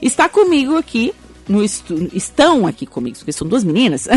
Está 0.00 0.28
comigo 0.28 0.76
aqui 0.76 1.12
no 1.48 1.62
estu... 1.62 2.08
estão 2.14 2.66
aqui 2.66 2.86
comigo, 2.86 3.16
porque 3.18 3.32
são 3.32 3.46
duas 3.46 3.64
meninas, 3.64 4.08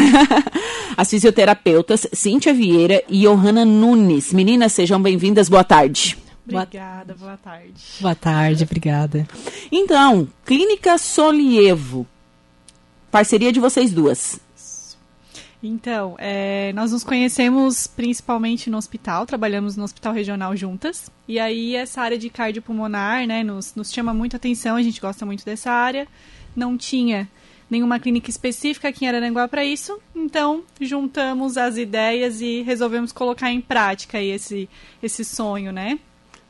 as 0.96 1.10
fisioterapeutas 1.10 2.08
Cíntia 2.14 2.54
Vieira 2.54 3.04
e 3.10 3.22
Johanna 3.22 3.66
Nunes. 3.66 4.32
Meninas, 4.32 4.72
sejam 4.74 5.02
bem-vindas, 5.02 5.50
boa 5.50 5.64
tarde. 5.64 6.18
Obrigada, 6.46 7.16
boa 7.16 7.38
tarde. 7.38 7.74
Boa 8.00 8.16
tarde, 8.16 8.64
obrigada. 8.64 9.28
Então, 9.72 10.28
Clínica 10.46 10.98
Solievo, 10.98 12.06
parceria 13.10 13.52
de 13.52 13.60
vocês 13.60 13.92
duas. 13.92 14.40
Então, 15.64 16.16
é, 16.20 16.74
nós 16.74 16.92
nos 16.92 17.06
conhecemos 17.06 17.88
principalmente 17.88 18.70
no 18.70 18.78
hospital, 18.78 19.26
trabalhamos 19.26 19.78
no 19.78 19.86
hospital 19.86 20.12
regional 20.12 20.54
juntas. 20.58 21.10
E 21.26 21.40
aí, 21.40 21.74
essa 21.74 22.02
área 22.02 22.18
de 22.18 22.30
cardiopulmonar, 22.30 23.26
né, 23.26 23.44
nos, 23.44 23.74
nos 23.74 23.92
chama 23.92 24.14
muito 24.14 24.36
atenção, 24.36 24.76
a 24.76 24.84
gente 24.84 25.00
gosta 25.00 25.26
muito 25.26 25.46
dessa 25.46 25.72
área. 25.72 26.06
Não 26.54 26.78
tinha 26.78 27.30
nenhuma 27.70 27.98
clínica 27.98 28.30
específica 28.30 28.90
aqui 28.90 29.06
em 29.06 29.08
Araranguá 29.08 29.48
para 29.48 29.64
isso, 29.64 29.98
então 30.14 30.64
juntamos 30.80 31.58
as 31.58 31.78
ideias 31.78 32.42
e 32.42 32.62
resolvemos 32.62 33.12
colocar 33.12 33.52
em 33.52 33.62
prática 33.62 34.22
esse, 34.22 34.70
esse 35.02 35.24
sonho, 35.24 35.72
né? 35.72 35.98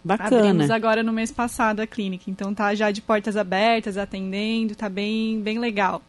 Bacana. 0.04 0.50
Abrimos 0.50 0.70
agora 0.70 1.02
no 1.02 1.14
mês 1.14 1.32
passado 1.32 1.80
a 1.80 1.88
clínica, 1.88 2.26
então 2.28 2.54
tá 2.54 2.76
já 2.76 2.92
de 2.92 3.02
portas 3.02 3.38
abertas, 3.38 3.98
atendendo, 3.98 4.76
tá 4.76 4.90
bem, 4.90 5.40
bem 5.40 5.60
legal. 5.60 6.02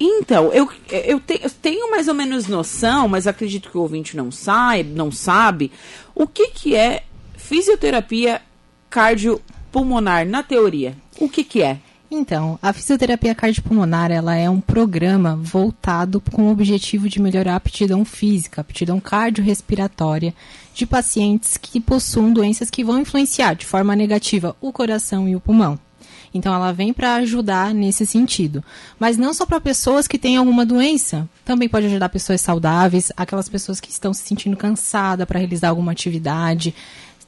Então, 0.00 0.52
eu, 0.52 0.70
eu, 0.90 1.18
te, 1.18 1.40
eu, 1.42 1.50
tenho 1.50 1.90
mais 1.90 2.06
ou 2.06 2.14
menos 2.14 2.46
noção, 2.46 3.08
mas 3.08 3.26
acredito 3.26 3.68
que 3.68 3.76
o 3.76 3.80
ouvinte 3.80 4.16
não 4.16 4.30
sabe, 4.30 4.84
não 4.84 5.10
sabe 5.10 5.72
o 6.14 6.26
que, 6.26 6.48
que 6.48 6.76
é 6.76 7.02
fisioterapia 7.36 8.40
cardiopulmonar 8.88 10.26
na 10.26 10.42
teoria. 10.42 10.96
O 11.18 11.28
que, 11.28 11.42
que 11.42 11.62
é? 11.62 11.80
Então, 12.10 12.58
a 12.62 12.72
fisioterapia 12.72 13.34
cardiopulmonar 13.34 14.10
ela 14.10 14.34
é 14.34 14.48
um 14.48 14.60
programa 14.60 15.36
voltado 15.36 16.22
com 16.32 16.44
o 16.44 16.50
objetivo 16.50 17.08
de 17.08 17.20
melhorar 17.20 17.52
a 17.52 17.56
aptidão 17.56 18.04
física, 18.04 18.60
a 18.60 18.62
aptidão 18.62 18.98
cardiorrespiratória 18.98 20.32
de 20.72 20.86
pacientes 20.86 21.58
que 21.58 21.80
possuem 21.80 22.32
doenças 22.32 22.70
que 22.70 22.84
vão 22.84 23.00
influenciar 23.00 23.54
de 23.54 23.66
forma 23.66 23.94
negativa 23.94 24.56
o 24.60 24.72
coração 24.72 25.28
e 25.28 25.36
o 25.36 25.40
pulmão. 25.40 25.78
Então 26.32 26.54
ela 26.54 26.72
vem 26.72 26.92
para 26.92 27.14
ajudar 27.16 27.74
nesse 27.74 28.06
sentido. 28.06 28.62
Mas 28.98 29.16
não 29.16 29.32
só 29.32 29.46
para 29.46 29.60
pessoas 29.60 30.06
que 30.06 30.18
têm 30.18 30.36
alguma 30.36 30.64
doença, 30.64 31.28
também 31.44 31.68
pode 31.68 31.86
ajudar 31.86 32.08
pessoas 32.08 32.40
saudáveis, 32.40 33.10
aquelas 33.16 33.48
pessoas 33.48 33.80
que 33.80 33.90
estão 33.90 34.12
se 34.12 34.22
sentindo 34.22 34.56
cansadas 34.56 35.26
para 35.26 35.38
realizar 35.38 35.70
alguma 35.70 35.92
atividade. 35.92 36.74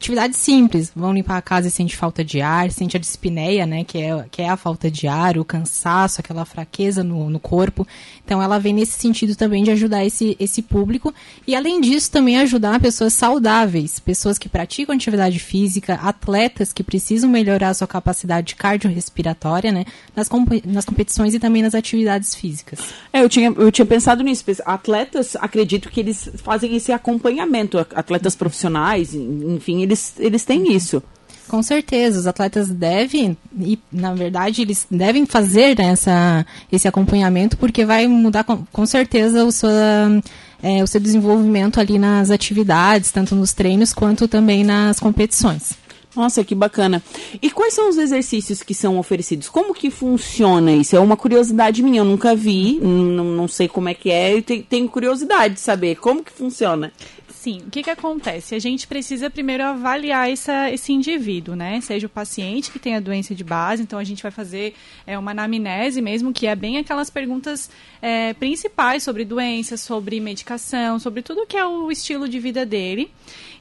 Atividades 0.00 0.38
simples, 0.38 0.90
vão 0.96 1.12
limpar 1.12 1.36
a 1.36 1.42
casa 1.42 1.68
e 1.68 1.70
sente 1.70 1.94
falta 1.94 2.24
de 2.24 2.40
ar, 2.40 2.70
sente 2.70 2.96
a 2.96 3.00
dispneia, 3.00 3.66
né, 3.66 3.84
que 3.84 3.98
é, 3.98 4.24
que 4.30 4.40
é 4.40 4.48
a 4.48 4.56
falta 4.56 4.90
de 4.90 5.06
ar, 5.06 5.36
o 5.36 5.44
cansaço, 5.44 6.22
aquela 6.22 6.46
fraqueza 6.46 7.04
no, 7.04 7.28
no 7.28 7.38
corpo. 7.38 7.86
Então 8.24 8.42
ela 8.42 8.58
vem 8.58 8.72
nesse 8.72 8.98
sentido 8.98 9.36
também 9.36 9.62
de 9.62 9.70
ajudar 9.70 10.02
esse, 10.02 10.38
esse 10.40 10.62
público 10.62 11.12
e 11.46 11.54
além 11.54 11.82
disso 11.82 12.10
também 12.10 12.38
ajudar 12.38 12.80
pessoas 12.80 13.12
saudáveis, 13.12 14.00
pessoas 14.00 14.38
que 14.38 14.48
praticam 14.48 14.94
atividade 14.94 15.38
física, 15.38 15.96
atletas 15.96 16.72
que 16.72 16.82
precisam 16.82 17.28
melhorar 17.28 17.74
sua 17.74 17.86
capacidade 17.86 18.54
cardiorrespiratória, 18.54 19.70
né, 19.70 19.84
nas, 20.16 20.30
nas 20.64 20.86
competições 20.86 21.34
e 21.34 21.38
também 21.38 21.60
nas 21.60 21.74
atividades 21.74 22.34
físicas. 22.34 22.80
É, 23.12 23.22
eu 23.22 23.28
tinha, 23.28 23.50
eu 23.50 23.70
tinha 23.70 23.84
pensado 23.84 24.22
nisso. 24.22 24.46
Atletas, 24.64 25.36
acredito 25.36 25.90
que 25.90 26.00
eles 26.00 26.30
fazem 26.36 26.74
esse 26.74 26.90
acompanhamento, 26.90 27.76
atletas 27.76 28.34
profissionais, 28.34 29.14
enfim, 29.14 29.89
eles, 29.90 30.14
eles 30.18 30.44
têm 30.44 30.74
isso. 30.74 31.02
Com 31.48 31.64
certeza, 31.64 32.20
os 32.20 32.26
atletas 32.28 32.68
devem, 32.68 33.36
e 33.58 33.76
na 33.90 34.14
verdade 34.14 34.62
eles 34.62 34.86
devem 34.88 35.26
fazer 35.26 35.76
né, 35.76 35.86
essa, 35.86 36.46
esse 36.70 36.86
acompanhamento, 36.86 37.56
porque 37.56 37.84
vai 37.84 38.06
mudar 38.06 38.44
com, 38.44 38.64
com 38.70 38.86
certeza 38.86 39.44
o 39.44 39.50
seu, 39.50 39.68
é, 40.62 40.80
o 40.80 40.86
seu 40.86 41.00
desenvolvimento 41.00 41.80
ali 41.80 41.98
nas 41.98 42.30
atividades, 42.30 43.10
tanto 43.10 43.34
nos 43.34 43.52
treinos 43.52 43.92
quanto 43.92 44.28
também 44.28 44.62
nas 44.62 45.00
competições. 45.00 45.76
Nossa, 46.14 46.44
que 46.44 46.54
bacana. 46.54 47.02
E 47.40 47.50
quais 47.50 47.74
são 47.74 47.88
os 47.88 47.96
exercícios 47.96 48.62
que 48.62 48.74
são 48.74 48.98
oferecidos? 48.98 49.48
Como 49.48 49.72
que 49.72 49.90
funciona 49.90 50.72
isso? 50.72 50.96
É 50.96 51.00
uma 51.00 51.16
curiosidade 51.16 51.82
minha, 51.82 52.00
eu 52.00 52.04
nunca 52.04 52.34
vi, 52.34 52.78
não, 52.80 53.24
não 53.24 53.48
sei 53.48 53.68
como 53.68 53.88
é 53.88 53.94
que 53.94 54.10
é, 54.10 54.36
e 54.36 54.42
tenho 54.42 54.88
curiosidade 54.88 55.54
de 55.54 55.60
saber 55.60 55.96
como 55.96 56.24
que 56.24 56.32
funciona. 56.32 56.92
Sim, 57.40 57.62
o 57.66 57.70
que, 57.70 57.82
que 57.82 57.88
acontece? 57.88 58.54
A 58.54 58.58
gente 58.58 58.86
precisa 58.86 59.30
primeiro 59.30 59.64
avaliar 59.64 60.30
essa, 60.30 60.70
esse 60.70 60.92
indivíduo, 60.92 61.56
né? 61.56 61.80
Seja 61.80 62.06
o 62.06 62.10
paciente 62.10 62.70
que 62.70 62.78
tem 62.78 62.94
a 62.96 63.00
doença 63.00 63.34
de 63.34 63.42
base, 63.42 63.82
então 63.82 63.98
a 63.98 64.04
gente 64.04 64.22
vai 64.22 64.30
fazer 64.30 64.74
é, 65.06 65.18
uma 65.18 65.30
anamnese 65.30 66.02
mesmo, 66.02 66.34
que 66.34 66.46
é 66.46 66.54
bem 66.54 66.76
aquelas 66.76 67.08
perguntas 67.08 67.70
é, 68.02 68.34
principais 68.34 69.02
sobre 69.02 69.24
doença, 69.24 69.78
sobre 69.78 70.20
medicação, 70.20 70.98
sobre 70.98 71.22
tudo 71.22 71.46
que 71.46 71.56
é 71.56 71.64
o 71.64 71.90
estilo 71.90 72.28
de 72.28 72.38
vida 72.38 72.66
dele. 72.66 73.10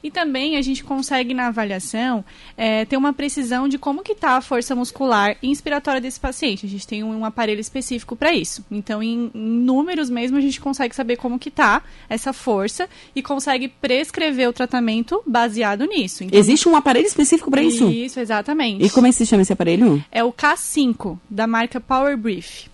E 0.02 0.10
também 0.10 0.56
a 0.56 0.62
gente 0.62 0.82
consegue 0.82 1.34
na 1.34 1.48
avaliação 1.48 2.24
é, 2.56 2.84
ter 2.84 2.96
uma 2.96 3.12
precisão 3.12 3.68
de 3.68 3.78
como 3.78 4.02
que 4.02 4.12
está 4.12 4.36
a 4.36 4.40
força 4.40 4.74
muscular 4.74 5.36
inspiratória 5.42 6.00
desse 6.00 6.18
paciente. 6.18 6.66
A 6.66 6.68
gente 6.68 6.86
tem 6.86 7.04
um, 7.04 7.18
um 7.18 7.24
aparelho 7.24 7.60
específico 7.60 8.16
para 8.16 8.32
isso. 8.32 8.64
Então, 8.70 9.02
em, 9.02 9.30
em, 9.34 9.40
números 9.40 10.08
mesmo, 10.08 10.36
a 10.36 10.40
gente 10.40 10.60
consegue 10.60 10.94
saber 10.94 11.16
como 11.16 11.38
que 11.38 11.50
está 11.50 11.82
essa 12.08 12.32
força 12.32 12.88
e 13.14 13.22
consegue 13.22 13.69
prescrever 13.80 14.48
o 14.48 14.52
tratamento 14.52 15.22
baseado 15.26 15.84
nisso. 15.86 16.24
Então, 16.24 16.38
Existe 16.38 16.68
um 16.68 16.76
aparelho 16.76 17.06
específico 17.06 17.50
para 17.50 17.62
isso? 17.62 17.88
Isso, 17.90 18.20
exatamente. 18.20 18.84
E 18.84 18.90
como 18.90 19.06
é 19.06 19.10
que 19.10 19.16
se 19.16 19.26
chama 19.26 19.42
esse 19.42 19.52
aparelho? 19.52 20.04
É 20.10 20.22
o 20.24 20.32
K5, 20.32 21.18
da 21.28 21.46
marca 21.46 21.80
Power 21.80 22.16
Brief. 22.16 22.70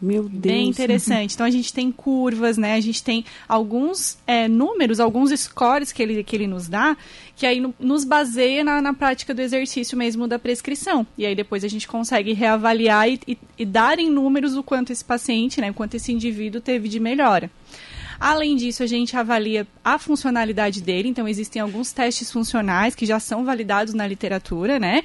Meu 0.00 0.22
Deus. 0.22 0.40
Bem 0.40 0.68
interessante. 0.68 1.34
Então 1.34 1.44
a 1.44 1.50
gente 1.50 1.74
tem 1.74 1.92
curvas, 1.92 2.56
né? 2.56 2.74
A 2.74 2.80
gente 2.80 3.02
tem 3.02 3.22
alguns 3.46 4.16
é, 4.26 4.48
números, 4.48 4.98
alguns 4.98 5.30
scores 5.38 5.92
que 5.92 6.02
ele, 6.02 6.24
que 6.24 6.34
ele 6.34 6.46
nos 6.46 6.68
dá, 6.68 6.96
que 7.36 7.44
aí 7.44 7.60
no, 7.60 7.74
nos 7.78 8.02
baseia 8.02 8.64
na, 8.64 8.80
na, 8.80 8.94
prática 8.94 9.34
do 9.34 9.42
exercício 9.42 9.98
mesmo 9.98 10.26
da 10.26 10.38
prescrição. 10.38 11.06
E 11.18 11.26
aí 11.26 11.34
depois 11.34 11.64
a 11.64 11.68
gente 11.68 11.86
consegue 11.86 12.32
reavaliar 12.32 13.10
e, 13.10 13.20
e, 13.28 13.38
e 13.58 13.66
dar 13.66 13.98
em 13.98 14.08
números 14.08 14.56
o 14.56 14.62
quanto 14.62 14.90
esse 14.90 15.04
paciente, 15.04 15.60
né? 15.60 15.70
O 15.70 15.74
quanto 15.74 15.96
esse 15.96 16.10
indivíduo 16.10 16.62
teve 16.62 16.88
de 16.88 16.98
melhora. 16.98 17.50
Além 18.20 18.54
disso, 18.54 18.82
a 18.82 18.86
gente 18.86 19.16
avalia 19.16 19.66
a 19.82 19.98
funcionalidade 19.98 20.82
dele, 20.82 21.08
então 21.08 21.26
existem 21.26 21.62
alguns 21.62 21.90
testes 21.90 22.30
funcionais 22.30 22.94
que 22.94 23.06
já 23.06 23.18
são 23.18 23.46
validados 23.46 23.94
na 23.94 24.06
literatura, 24.06 24.78
né? 24.78 25.02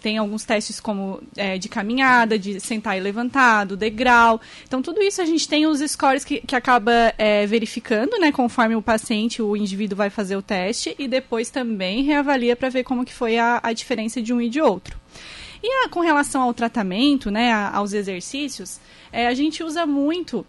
tem 0.00 0.18
alguns 0.18 0.44
testes 0.44 0.80
como 0.80 1.20
é, 1.36 1.58
de 1.58 1.68
caminhada, 1.68 2.38
de 2.38 2.60
sentar 2.60 2.96
e 2.96 3.00
levantado, 3.00 3.76
degrau. 3.76 4.40
Então, 4.64 4.80
tudo 4.80 5.02
isso 5.02 5.20
a 5.20 5.24
gente 5.24 5.48
tem 5.48 5.66
os 5.66 5.80
scores 5.90 6.24
que, 6.24 6.40
que 6.40 6.54
acaba 6.54 6.92
é, 7.18 7.46
verificando, 7.46 8.18
né, 8.18 8.30
conforme 8.30 8.76
o 8.76 8.82
paciente, 8.82 9.42
o 9.42 9.56
indivíduo 9.56 9.96
vai 9.96 10.10
fazer 10.10 10.36
o 10.36 10.42
teste, 10.42 10.94
e 10.98 11.08
depois 11.08 11.50
também 11.50 12.04
reavalia 12.04 12.54
para 12.54 12.68
ver 12.68 12.84
como 12.84 13.04
que 13.04 13.12
foi 13.12 13.38
a, 13.38 13.60
a 13.62 13.72
diferença 13.72 14.22
de 14.22 14.32
um 14.32 14.40
e 14.40 14.48
de 14.48 14.60
outro. 14.60 14.98
E 15.62 15.84
a, 15.84 15.88
com 15.88 16.00
relação 16.00 16.42
ao 16.42 16.54
tratamento, 16.54 17.30
né, 17.30 17.52
a, 17.52 17.76
aos 17.76 17.92
exercícios, 17.92 18.78
é, 19.10 19.26
a 19.26 19.34
gente 19.34 19.64
usa 19.64 19.84
muito 19.84 20.46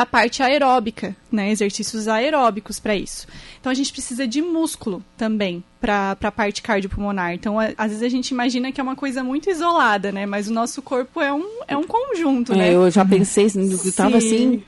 a 0.00 0.06
parte 0.06 0.42
aeróbica, 0.42 1.14
né? 1.30 1.50
Exercícios 1.50 2.08
aeróbicos 2.08 2.80
para 2.80 2.94
isso. 2.94 3.26
Então 3.60 3.70
a 3.70 3.74
gente 3.74 3.92
precisa 3.92 4.26
de 4.26 4.40
músculo 4.40 5.04
também 5.16 5.62
para 5.80 6.16
a 6.22 6.32
parte 6.32 6.62
cardiopulmonar. 6.62 7.34
Então, 7.34 7.58
a, 7.58 7.70
às 7.76 7.88
vezes 7.88 8.02
a 8.02 8.08
gente 8.08 8.30
imagina 8.30 8.72
que 8.72 8.80
é 8.80 8.84
uma 8.84 8.96
coisa 8.96 9.22
muito 9.22 9.50
isolada, 9.50 10.10
né? 10.10 10.26
Mas 10.26 10.48
o 10.48 10.52
nosso 10.52 10.80
corpo 10.80 11.20
é 11.20 11.32
um, 11.32 11.46
é 11.68 11.76
um 11.76 11.84
conjunto, 11.84 12.52
é, 12.52 12.56
né? 12.56 12.74
Eu 12.74 12.90
já 12.90 13.04
pensei, 13.04 13.46
eu 13.46 13.92
tava 13.92 14.16
assim, 14.16 14.62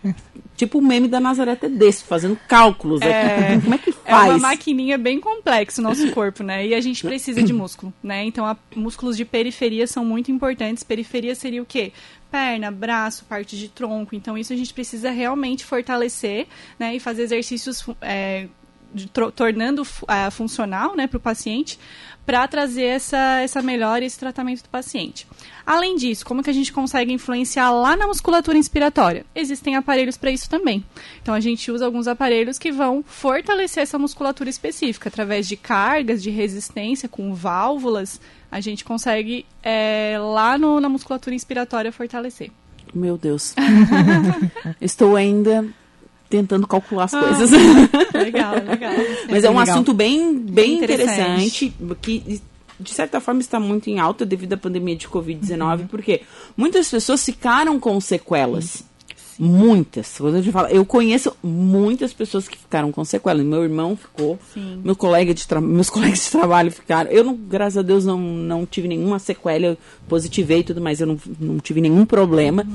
tipo 0.56 0.78
o 0.78 0.82
meme 0.82 1.08
da 1.08 1.20
Nazaré 1.20 1.54
Tedesco, 1.56 2.06
fazendo 2.06 2.38
cálculos. 2.48 3.00
É, 3.00 3.58
Como 3.64 3.74
é 3.74 3.78
que 3.78 3.91
faz? 4.12 4.30
É 4.30 4.34
uma 4.34 4.38
maquininha 4.38 4.98
bem 4.98 5.20
complexa 5.20 5.80
o 5.80 5.84
nosso 5.84 6.10
corpo, 6.12 6.42
né? 6.42 6.66
E 6.66 6.74
a 6.74 6.80
gente 6.80 7.02
precisa 7.02 7.42
de 7.42 7.52
músculo, 7.52 7.92
né? 8.02 8.24
Então, 8.24 8.46
a, 8.46 8.56
músculos 8.74 9.16
de 9.16 9.24
periferia 9.24 9.86
são 9.86 10.04
muito 10.04 10.30
importantes. 10.30 10.82
Periferia 10.82 11.34
seria 11.34 11.62
o 11.62 11.66
quê? 11.66 11.92
perna, 12.30 12.70
braço, 12.70 13.26
parte 13.26 13.58
de 13.58 13.68
tronco. 13.68 14.14
Então, 14.14 14.38
isso 14.38 14.54
a 14.54 14.56
gente 14.56 14.72
precisa 14.72 15.10
realmente 15.10 15.66
fortalecer 15.66 16.46
né, 16.78 16.96
e 16.96 16.98
fazer 16.98 17.24
exercícios 17.24 17.84
é, 18.00 18.48
de, 18.94 19.08
tornando 19.08 19.82
uh, 19.82 20.30
funcional 20.30 20.96
né, 20.96 21.06
para 21.06 21.18
o 21.18 21.20
paciente 21.20 21.78
para 22.24 22.46
trazer 22.46 22.84
essa, 22.84 23.40
essa 23.40 23.60
melhora 23.62 24.04
e 24.04 24.06
esse 24.06 24.18
tratamento 24.18 24.62
do 24.62 24.68
paciente. 24.68 25.26
Além 25.66 25.96
disso, 25.96 26.24
como 26.24 26.42
que 26.42 26.50
a 26.50 26.52
gente 26.52 26.72
consegue 26.72 27.12
influenciar 27.12 27.70
lá 27.70 27.96
na 27.96 28.06
musculatura 28.06 28.58
inspiratória? 28.58 29.24
Existem 29.34 29.76
aparelhos 29.76 30.16
para 30.16 30.30
isso 30.30 30.48
também. 30.48 30.84
Então 31.20 31.34
a 31.34 31.40
gente 31.40 31.70
usa 31.70 31.84
alguns 31.84 32.08
aparelhos 32.08 32.58
que 32.58 32.72
vão 32.72 33.02
fortalecer 33.06 33.82
essa 33.82 33.98
musculatura 33.98 34.50
específica 34.50 35.08
através 35.08 35.46
de 35.46 35.56
cargas 35.56 36.22
de 36.22 36.30
resistência 36.30 37.08
com 37.08 37.34
válvulas. 37.34 38.20
A 38.50 38.60
gente 38.60 38.84
consegue 38.84 39.46
é, 39.62 40.16
lá 40.18 40.58
no, 40.58 40.80
na 40.80 40.88
musculatura 40.88 41.34
inspiratória 41.34 41.92
fortalecer. 41.92 42.50
Meu 42.94 43.16
Deus. 43.16 43.54
Estou 44.80 45.16
ainda 45.16 45.66
tentando 46.32 46.66
calcular 46.66 47.04
as 47.04 47.14
ah, 47.14 47.20
coisas. 47.20 47.50
Legal, 48.14 48.54
legal. 48.54 48.92
Mas 49.28 49.44
é, 49.44 49.46
é 49.46 49.50
um 49.50 49.58
legal. 49.58 49.74
assunto 49.74 49.92
bem, 49.92 50.38
bem, 50.38 50.76
interessante. 50.78 51.66
interessante. 51.66 51.74
que 52.00 52.42
de 52.80 52.90
certa 52.90 53.20
forma, 53.20 53.40
está 53.40 53.60
muito 53.60 53.88
em 53.88 54.00
alta 54.00 54.24
devido 54.24 54.54
à 54.54 54.56
pandemia 54.56 54.96
de 54.96 55.06
Covid-19, 55.06 55.86
porque 55.88 56.22
muitas 56.56 56.90
pessoas 56.90 57.24
ficaram 57.24 57.78
com 57.78 58.00
sequelas. 58.00 58.82
Muitas. 59.38 60.18
Quando 60.18 60.36
eu, 60.36 60.52
falo, 60.52 60.68
eu 60.68 60.84
conheço 60.84 61.36
muitas 61.42 62.12
pessoas 62.12 62.48
que 62.48 62.58
ficaram 62.58 62.90
com 62.92 63.04
sequelas. 63.04 63.44
Meu 63.44 63.62
irmão 63.62 63.96
ficou, 63.96 64.38
Sim. 64.52 64.80
meu 64.84 64.96
colega 64.96 65.32
de 65.32 65.44
meus 65.60 65.88
colegas 65.90 66.24
de 66.24 66.30
trabalho 66.30 66.70
ficaram. 66.70 67.10
Eu, 67.10 67.24
não, 67.24 67.34
graças 67.34 67.78
a 67.78 67.82
Deus, 67.82 68.04
não, 68.04 68.18
não 68.18 68.66
tive 68.66 68.88
nenhuma 68.88 69.18
sequela. 69.18 69.66
Eu 69.66 69.78
positivei 70.08 70.60
e 70.60 70.64
tudo 70.64 70.80
mais, 70.80 71.00
eu 71.00 71.06
não, 71.06 71.18
não 71.38 71.58
tive 71.58 71.80
nenhum 71.80 72.04
problema. 72.04 72.66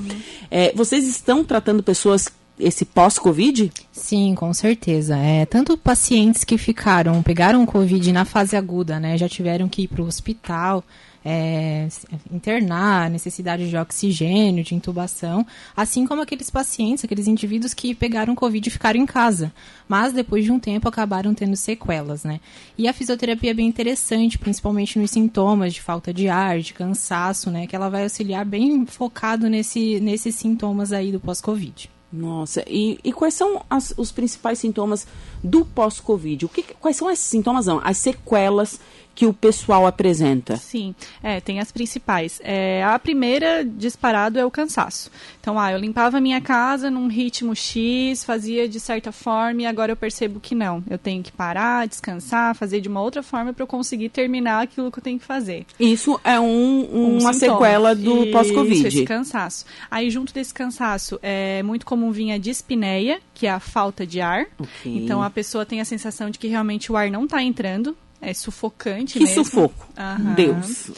É, 0.50 0.74
vocês 0.74 1.06
estão 1.06 1.44
tratando 1.44 1.84
pessoas 1.84 2.30
esse 2.60 2.86
pós-Covid? 2.86 3.72
Sim, 3.92 4.36
com 4.36 4.54
certeza. 4.54 5.18
É, 5.18 5.46
tanto 5.46 5.78
pacientes 5.78 6.44
que 6.44 6.58
ficaram, 6.58 7.22
pegaram 7.22 7.66
Covid 7.66 8.12
na 8.12 8.26
fase 8.26 8.56
aguda, 8.56 9.00
né? 9.00 9.18
Já 9.18 9.30
tiveram 9.30 9.68
que 9.68 9.84
ir 9.84 9.88
para 9.88 10.02
o 10.02 10.06
hospital, 10.06 10.84
é, 11.30 11.88
internar, 12.32 13.10
necessidade 13.10 13.70
de 13.70 13.76
oxigênio, 13.76 14.64
de 14.64 14.74
intubação, 14.74 15.46
assim 15.76 16.08
como 16.08 16.22
aqueles 16.22 16.50
pacientes, 16.50 17.04
aqueles 17.04 17.28
indivíduos 17.28 17.74
que 17.74 17.94
pegaram 17.94 18.34
Covid 18.34 18.66
e 18.66 18.72
ficaram 18.72 18.98
em 18.98 19.06
casa, 19.06 19.52
mas 19.90 20.14
depois 20.14 20.46
de 20.46 20.52
um 20.54 20.60
tempo 20.60 20.88
acabaram 20.88 21.34
tendo 21.34 21.58
sequelas, 21.58 22.24
né? 22.24 22.40
E 22.78 22.88
a 22.88 22.94
fisioterapia 22.94 23.52
é 23.52 23.54
bem 23.54 23.68
interessante, 23.68 24.38
principalmente 24.38 24.98
nos 24.98 25.12
sintomas 25.12 25.74
de 25.74 25.82
falta 25.82 26.14
de 26.14 26.30
ar, 26.30 26.60
de 26.60 26.74
cansaço, 26.74 27.52
né? 27.52 27.68
Que 27.68 27.76
ela 27.76 27.90
vai 27.90 28.04
auxiliar 28.04 28.46
bem 28.46 28.86
focado 28.86 29.50
nesse, 29.50 30.00
nesses 30.00 30.34
sintomas 30.36 30.94
aí 30.94 31.12
do 31.12 31.20
pós-Covid. 31.20 31.97
Nossa, 32.12 32.64
e, 32.68 32.98
e 33.04 33.12
quais 33.12 33.34
são 33.34 33.62
as- 33.70 33.94
os 33.98 34.14
principais 34.14 34.60
sintomas 34.60 35.06
do 35.44 35.66
pós-Covid? 35.66 36.48
Quais 36.80 36.96
são 36.96 37.12
esses 37.12 37.26
sintomas, 37.26 37.66
não? 37.66 37.82
As 37.84 37.98
sequelas 37.98 38.80
que 39.18 39.26
o 39.26 39.34
pessoal 39.34 39.88
apresenta? 39.88 40.58
Sim, 40.58 40.94
é, 41.24 41.42
tem 41.42 41.60
as 41.60 41.72
principais. 41.72 42.40
É, 42.44 42.84
a 42.84 43.00
primeira, 43.00 43.66
disparado, 43.66 44.38
é 44.38 44.46
o 44.46 44.52
cansaço. 44.52 45.10
Então, 45.42 45.58
ah, 45.60 45.72
eu 45.72 45.80
limpava 45.80 46.20
a 46.20 46.22
minha 46.22 46.40
casa 46.40 46.92
num 46.92 47.08
ritmo 47.08 47.56
X, 47.56 48.24
fazia 48.24 48.70
de 48.70 48.80
certa 48.80 49.12
forma 49.12 49.64
e 49.64 49.66
agora 49.66 49.92
eu 49.92 49.96
percebo 49.96 50.40
que 50.40 50.54
não. 50.54 50.84
Eu 50.88 51.00
tenho 51.00 51.24
que 51.24 51.32
parar, 51.32 51.88
descansar, 51.88 52.54
fazer 52.54 52.80
de 52.80 52.88
uma 52.88 53.02
outra 53.02 53.24
forma 53.24 53.52
para 53.54 53.64
eu 53.64 53.68
conseguir 53.68 54.10
terminar 54.10 54.62
aquilo 54.62 54.92
que 54.92 55.00
eu 55.00 55.04
tenho 55.04 55.18
que 55.18 55.26
fazer. 55.26 55.66
Isso 55.80 56.20
é 56.24 56.40
um- 56.40 56.88
Um 56.94 57.18
uma 57.22 57.34
sintoma. 57.34 57.58
sequela 57.60 57.96
do 57.96 58.22
Isso, 58.24 58.32
pós-Covid. 58.32 58.88
esse 58.88 59.04
cansaço. 59.04 59.66
Aí, 59.90 60.12
junto 60.12 60.32
desse 60.32 60.54
cansaço, 60.54 61.18
é 61.24 61.64
muito 61.64 61.88
comum 61.88 62.12
vir 62.12 62.32
a 62.34 62.38
dispneia, 62.38 63.20
que 63.34 63.48
é 63.48 63.52
a 63.52 63.60
falta 63.60 64.06
de 64.06 64.22
ar. 64.22 64.46
Ok. 64.60 64.70
Então, 64.96 65.24
a 65.24 65.30
pessoa 65.32 65.66
tem 65.66 65.82
a 65.82 65.86
sensação 65.86 66.30
de 66.30 66.38
que 66.38 66.48
realmente 66.48 66.92
o 66.92 66.96
ar 66.96 67.10
não 67.10 67.24
está 67.24 67.42
entrando. 67.42 67.98
É 68.22 68.34
sufocante 68.34 69.20
Que 69.20 69.26
mesmo. 69.26 69.46
sufoco. 69.46 69.88
Aham. 69.98 70.34
Deus. 70.34 70.92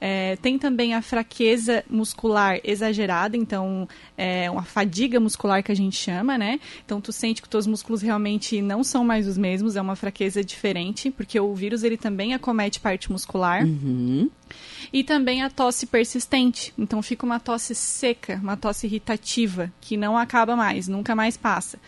É, 0.00 0.36
tem 0.36 0.58
também 0.58 0.94
a 0.94 1.02
fraqueza 1.02 1.84
muscular 1.90 2.60
exagerada, 2.62 3.36
então 3.36 3.88
é 4.16 4.48
uma 4.48 4.62
fadiga 4.62 5.18
muscular 5.18 5.62
que 5.62 5.72
a 5.72 5.74
gente 5.74 5.96
chama, 5.96 6.38
né? 6.38 6.60
Então 6.84 7.00
tu 7.00 7.10
sente 7.10 7.42
que 7.42 7.48
os 7.48 7.50
teus 7.50 7.66
músculos 7.66 8.00
realmente 8.00 8.62
não 8.62 8.84
são 8.84 9.02
mais 9.02 9.26
os 9.26 9.36
mesmos, 9.36 9.74
é 9.74 9.80
uma 9.80 9.96
fraqueza 9.96 10.44
diferente, 10.44 11.10
porque 11.10 11.38
o 11.40 11.52
vírus 11.52 11.82
ele 11.82 11.96
também 11.96 12.32
acomete 12.32 12.78
parte 12.78 13.10
muscular. 13.10 13.64
Uhum. 13.64 14.30
E 14.92 15.02
também 15.02 15.42
a 15.42 15.50
tosse 15.50 15.84
persistente. 15.86 16.72
Então 16.78 17.02
fica 17.02 17.26
uma 17.26 17.40
tosse 17.40 17.74
seca, 17.74 18.36
uma 18.40 18.56
tosse 18.56 18.86
irritativa, 18.86 19.72
que 19.80 19.96
não 19.96 20.16
acaba 20.16 20.54
mais, 20.54 20.86
nunca 20.86 21.16
mais 21.16 21.36
passa. 21.36 21.78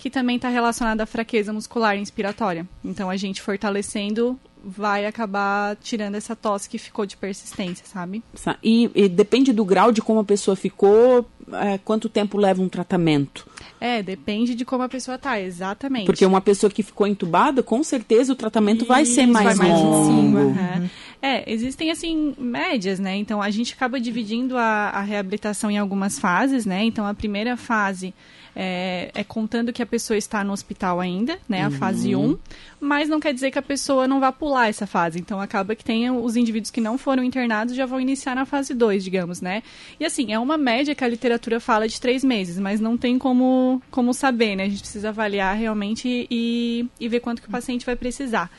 Que 0.00 0.08
também 0.08 0.36
está 0.36 0.48
relacionada 0.48 1.02
à 1.02 1.06
fraqueza 1.06 1.52
muscular 1.52 1.94
inspiratória. 1.98 2.66
Então 2.82 3.10
a 3.10 3.16
gente 3.18 3.42
fortalecendo 3.42 4.40
vai 4.64 5.04
acabar 5.04 5.76
tirando 5.76 6.14
essa 6.14 6.34
tosse 6.34 6.68
que 6.70 6.78
ficou 6.78 7.04
de 7.04 7.16
persistência, 7.18 7.84
sabe? 7.86 8.22
Sa- 8.34 8.56
E, 8.62 8.90
e 8.94 9.08
depende 9.10 9.52
do 9.52 9.62
grau 9.64 9.92
de 9.92 10.00
como 10.02 10.20
a 10.20 10.24
pessoa 10.24 10.54
ficou, 10.56 11.26
é, 11.52 11.76
quanto 11.78 12.08
tempo 12.08 12.38
leva 12.38 12.62
um 12.62 12.68
tratamento. 12.68 13.46
É, 13.80 14.02
depende 14.02 14.54
de 14.54 14.64
como 14.64 14.82
a 14.82 14.88
pessoa 14.88 15.18
tá, 15.18 15.38
exatamente. 15.40 16.06
Porque 16.06 16.24
uma 16.26 16.40
pessoa 16.40 16.70
que 16.70 16.82
ficou 16.82 17.06
entubada, 17.06 17.62
com 17.62 17.82
certeza 17.82 18.32
o 18.32 18.36
tratamento 18.36 18.84
vai 18.86 19.04
ser 19.06 19.24
Isso, 19.24 19.32
mais 19.32 19.56
vai 19.58 19.68
mais 19.68 19.80
em 19.80 19.84
longo. 19.84 20.06
cima, 20.06 20.40
aham. 20.40 20.90
É, 21.22 21.52
existem 21.52 21.90
assim 21.90 22.34
médias, 22.38 22.98
né? 22.98 23.16
Então 23.16 23.42
a 23.42 23.50
gente 23.50 23.74
acaba 23.74 24.00
dividindo 24.00 24.56
a, 24.56 24.88
a 24.90 25.00
reabilitação 25.02 25.70
em 25.70 25.76
algumas 25.78 26.18
fases, 26.18 26.64
né? 26.64 26.82
Então 26.84 27.06
a 27.06 27.12
primeira 27.12 27.56
fase 27.58 28.14
é, 28.54 29.10
é 29.14 29.24
contando 29.24 29.72
que 29.72 29.82
a 29.82 29.86
pessoa 29.86 30.16
está 30.16 30.42
no 30.42 30.52
hospital 30.52 31.00
ainda, 31.00 31.38
né? 31.48 31.64
A 31.64 31.70
fase 31.70 32.14
1, 32.14 32.36
mas 32.80 33.08
não 33.08 33.20
quer 33.20 33.32
dizer 33.32 33.50
que 33.50 33.58
a 33.58 33.62
pessoa 33.62 34.08
não 34.08 34.20
vá 34.20 34.32
pular 34.32 34.68
essa 34.68 34.86
fase. 34.86 35.18
Então 35.18 35.40
acaba 35.40 35.74
que 35.74 35.84
tem 35.84 36.10
os 36.10 36.36
indivíduos 36.36 36.70
que 36.70 36.80
não 36.80 36.98
foram 36.98 37.22
internados 37.22 37.74
já 37.74 37.86
vão 37.86 38.00
iniciar 38.00 38.34
na 38.34 38.44
fase 38.44 38.74
2, 38.74 39.04
digamos, 39.04 39.40
né? 39.40 39.62
E 39.98 40.04
assim, 40.04 40.32
é 40.32 40.38
uma 40.38 40.56
média 40.56 40.94
que 40.94 41.04
a 41.04 41.08
literatura 41.08 41.60
fala 41.60 41.86
de 41.86 42.00
três 42.00 42.24
meses, 42.24 42.58
mas 42.58 42.80
não 42.80 42.96
tem 42.96 43.18
como, 43.18 43.82
como 43.90 44.12
saber, 44.12 44.56
né? 44.56 44.64
A 44.64 44.68
gente 44.68 44.80
precisa 44.80 45.10
avaliar 45.10 45.56
realmente 45.56 46.26
e, 46.30 46.86
e 46.98 47.08
ver 47.08 47.20
quanto 47.20 47.42
que 47.42 47.48
o 47.48 47.50
paciente 47.50 47.86
vai 47.86 47.96
precisar. 47.96 48.50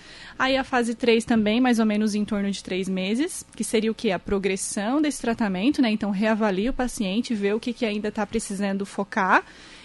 Aí 0.42 0.58
a 0.58 0.64
fase 0.64 0.96
3 0.96 1.24
também, 1.24 1.62
mais 1.62 1.78
ou 1.78 1.86
menos 1.86 2.16
em 2.16 2.26
torno 2.26 2.50
de 2.50 2.64
três 2.64 2.90
meses, 2.90 3.46
que 3.56 3.64
seria 3.64 3.92
o 3.92 3.94
que? 3.94 4.12
A 4.12 4.18
progressão 4.18 5.00
desse 5.00 5.22
tratamento, 5.22 5.84
né? 5.84 5.92
Então 5.92 6.10
reavalia 6.10 6.72
o 6.72 6.74
paciente, 6.74 7.36
vê 7.36 7.54
o 7.54 7.60
que, 7.60 7.72
que 7.72 7.86
ainda 7.86 8.08
está 8.08 8.26
precisando 8.26 8.84
focar, 8.84 9.44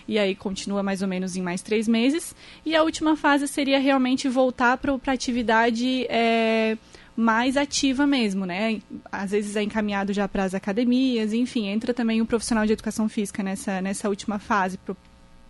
e 0.09 0.19
aí 0.19 0.35
continua 0.35 0.83
mais 0.83 1.03
ou 1.03 1.09
menos 1.09 1.37
em 1.37 1.43
mais 1.43 1.63
três 1.63 1.89
meses. 1.89 2.35
E 2.65 2.75
a 2.77 2.83
última 2.83 3.17
fase 3.17 3.47
seria 3.49 3.79
realmente 3.79 4.29
voltar 4.29 4.77
para 4.79 4.93
a 4.93 5.11
atividade 5.13 6.07
é, 6.09 6.77
mais 7.17 7.57
ativa 7.57 8.07
mesmo, 8.07 8.45
né? 8.47 8.81
Às 9.11 9.31
vezes 9.33 9.57
é 9.57 9.63
encaminhado 9.63 10.13
já 10.13 10.29
para 10.29 10.45
as 10.45 10.55
academias, 10.55 11.33
enfim, 11.33 11.67
entra 11.69 11.93
também 11.95 12.21
o 12.21 12.27
profissional 12.27 12.67
de 12.67 12.73
educação 12.73 13.09
física 13.09 13.43
nessa, 13.43 13.81
nessa 13.81 14.09
última 14.09 14.39
fase, 14.39 14.79
pro- 14.79 14.97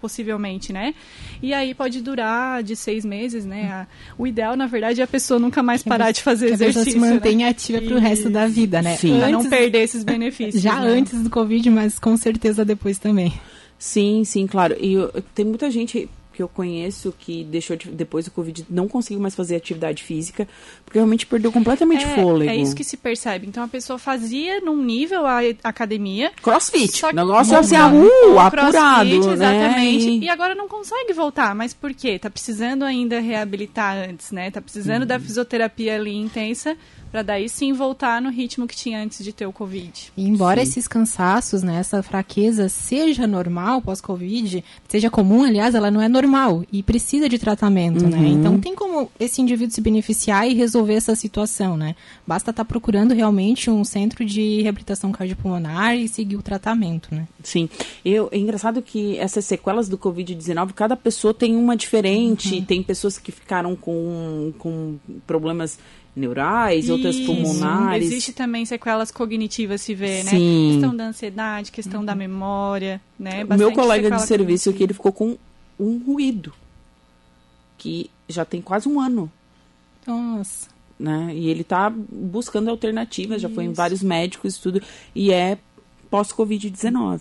possivelmente, 0.00 0.72
né? 0.72 0.94
E 1.42 1.52
aí 1.54 1.74
pode 1.74 2.00
durar 2.02 2.62
de 2.62 2.76
seis 2.76 3.04
meses, 3.04 3.44
né? 3.44 3.86
O 4.16 4.26
ideal, 4.26 4.54
na 4.54 4.66
verdade, 4.66 5.00
é 5.00 5.04
a 5.04 5.06
pessoa 5.06 5.40
nunca 5.40 5.62
mais 5.62 5.82
parar 5.82 6.12
de 6.12 6.22
fazer 6.22 6.48
que 6.48 6.54
a 6.54 6.58
pessoa 6.58 6.70
exercício. 6.82 7.00
se 7.00 7.06
né? 7.06 7.14
mantenha 7.14 7.48
ativa 7.48 7.80
pro 7.80 7.98
resto 7.98 8.28
da 8.30 8.46
vida, 8.46 8.80
né? 8.82 8.96
Sim. 8.96 9.18
Pra 9.18 9.30
não 9.30 9.38
Antes- 9.40 9.50
perder 9.50 9.78
esses 9.82 10.04
benefícios. 10.04 10.62
já 10.62 10.78
né? 10.80 10.88
antes 10.90 11.20
do 11.22 11.30
Covid, 11.30 11.68
mas 11.70 11.98
com 11.98 12.16
certeza 12.16 12.64
depois 12.64 12.98
também. 12.98 13.32
Sim, 13.78 14.24
sim, 14.24 14.46
claro. 14.46 14.76
E 14.80 14.94
eu- 14.94 15.10
tem 15.34 15.44
muita 15.44 15.70
gente 15.70 16.08
que 16.32 16.42
eu 16.42 16.48
conheço 16.48 17.14
que 17.18 17.44
deixou 17.44 17.76
de- 17.76 17.88
depois 17.88 18.26
do 18.26 18.30
Covid 18.30 18.66
não 18.68 18.86
conseguiu 18.86 19.18
mais 19.22 19.34
fazer 19.34 19.56
atividade 19.56 20.02
física, 20.02 20.46
porque 20.84 20.98
realmente 20.98 21.24
perdeu 21.24 21.50
completamente 21.50 22.04
É, 22.04 22.08
fôlego. 22.14 22.50
é 22.50 22.54
isso 22.54 22.76
que 22.76 22.84
se 22.84 22.94
percebe. 22.98 23.46
Então 23.46 23.64
a 23.64 23.68
pessoa 23.68 23.98
fazia 23.98 24.60
num 24.60 24.76
nível 24.84 25.24
a 25.24 25.38
academia. 25.64 26.30
Crossfit. 26.42 26.98
Só 26.98 27.08
que- 27.08 27.16
negócio 27.16 27.56
assim, 27.56 27.74
Ou 27.76 28.02
uh, 28.02 28.50
crossfit, 28.50 28.76
apurado, 28.76 29.32
exatamente. 29.32 30.18
né? 30.18 30.26
E 30.26 30.28
agora 30.28 30.54
não 30.54 30.68
consegue 30.68 31.14
voltar. 31.14 31.54
Mas 31.54 31.72
por 31.72 31.94
quê? 31.94 32.18
Tá 32.18 32.28
precisando 32.28 32.82
ainda 32.82 33.18
reabilitar 33.18 33.96
antes, 34.08 34.30
né? 34.30 34.50
Tá 34.50 34.60
precisando 34.60 35.02
Uhum. 35.02 35.08
da 35.08 35.18
fisioterapia 35.18 35.94
ali 35.96 36.14
intensa 36.14 36.76
para 37.16 37.22
daí 37.22 37.48
sim 37.48 37.72
voltar 37.72 38.20
no 38.20 38.28
ritmo 38.28 38.66
que 38.66 38.76
tinha 38.76 39.02
antes 39.02 39.24
de 39.24 39.32
ter 39.32 39.46
o 39.46 39.52
Covid. 39.52 40.12
E 40.14 40.28
embora 40.28 40.62
Sim. 40.62 40.68
esses 40.68 40.86
cansaços, 40.86 41.62
né, 41.62 41.78
essa 41.78 42.02
fraqueza 42.02 42.68
seja 42.68 43.26
normal 43.26 43.80
pós-Covid, 43.80 44.62
seja 44.86 45.08
comum, 45.08 45.42
aliás, 45.42 45.74
ela 45.74 45.90
não 45.90 46.02
é 46.02 46.10
normal 46.10 46.62
e 46.70 46.82
precisa 46.82 47.26
de 47.26 47.38
tratamento, 47.38 48.06
né? 48.06 48.18
Então 48.28 48.60
tem 48.60 48.74
como 48.74 49.10
esse 49.18 49.40
indivíduo 49.40 49.74
se 49.74 49.80
beneficiar 49.80 50.46
e 50.46 50.52
resolver 50.52 50.92
essa 50.92 51.14
situação, 51.14 51.74
né? 51.74 51.96
Basta 52.26 52.50
estar 52.50 52.66
procurando 52.66 53.14
realmente 53.14 53.70
um 53.70 53.82
centro 53.82 54.22
de 54.22 54.60
reabilitação 54.60 55.10
cardiopulmonar 55.10 55.96
e 55.96 56.08
seguir 56.08 56.36
o 56.36 56.42
tratamento, 56.42 57.14
né? 57.14 57.26
Sim. 57.42 57.66
Eu, 58.04 58.28
é 58.30 58.36
engraçado 58.36 58.82
que 58.82 59.16
essas 59.16 59.46
sequelas 59.46 59.88
do 59.88 59.96
Covid-19, 59.96 60.74
cada 60.74 60.94
pessoa 60.94 61.32
tem 61.32 61.56
uma 61.56 61.78
diferente. 61.78 62.60
Tem 62.60 62.82
pessoas 62.82 63.16
que 63.16 63.32
ficaram 63.32 63.74
com, 63.74 64.52
com 64.58 64.98
problemas 65.26 65.78
neurais, 66.16 66.88
outras 66.88 67.14
Isso. 67.14 67.26
pulmonares. 67.26 68.06
Existe 68.06 68.32
também 68.32 68.64
sequelas 68.64 69.10
cognitivas, 69.10 69.82
se 69.82 69.94
vê, 69.94 70.22
né? 70.22 70.30
Sim. 70.30 70.70
Questão 70.72 70.96
da 70.96 71.04
ansiedade, 71.04 71.70
questão 71.70 72.02
da 72.02 72.14
memória, 72.14 73.00
né? 73.18 73.44
O 73.44 73.54
meu 73.54 73.70
colega 73.72 74.10
de 74.10 74.22
serviço 74.22 74.70
aqui, 74.70 74.82
ele 74.82 74.94
ficou 74.94 75.12
com 75.12 75.36
um 75.78 75.98
ruído. 75.98 76.54
Que 77.76 78.10
já 78.26 78.44
tem 78.46 78.62
quase 78.62 78.88
um 78.88 78.98
ano. 78.98 79.30
Nossa. 80.06 80.68
né? 80.98 81.32
E 81.34 81.48
ele 81.50 81.62
tá 81.62 81.90
buscando 81.90 82.70
alternativas, 82.70 83.42
já 83.42 83.48
foi 83.48 83.64
em 83.64 83.68
Isso. 83.68 83.76
vários 83.76 84.02
médicos 84.02 84.56
e 84.56 84.60
tudo, 84.60 84.82
e 85.14 85.30
é 85.32 85.58
pós-Covid-19. 86.10 87.20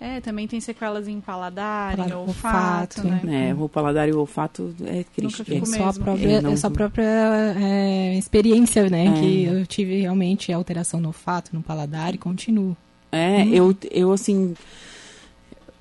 É, 0.00 0.20
também 0.20 0.46
tem 0.46 0.60
sequelas 0.60 1.08
em 1.08 1.20
paladar, 1.20 1.94
em 1.94 1.96
Paladar, 1.96 2.18
olfato, 2.18 3.00
olfato, 3.00 3.26
né? 3.26 3.48
É, 3.50 3.54
o 3.54 3.68
paladar 3.68 4.08
e 4.08 4.12
o 4.12 4.20
olfato 4.20 4.72
é 4.84 5.04
triste. 5.14 5.42
fico 5.42 5.50
É 5.52 5.56
É. 5.56 5.60
mesmo. 5.60 5.76
só 5.76 5.88
a 5.88 5.92
própria, 5.92 6.28
É, 6.30 6.40
não- 6.40 6.52
é 6.52 6.56
só 6.56 6.66
a 6.68 6.70
própria 6.70 7.54
é, 7.58 8.14
experiência, 8.16 8.88
né? 8.88 9.06
É. 9.08 9.12
Que 9.20 9.44
eu 9.44 9.66
tive 9.66 10.00
realmente 10.00 10.52
alteração 10.52 11.00
no 11.00 11.08
olfato, 11.08 11.50
no 11.52 11.62
paladar 11.62 12.14
e 12.14 12.18
continuo. 12.18 12.76
É, 13.10 13.46
eu, 13.48 13.76
eu 13.90 14.12
assim. 14.12 14.54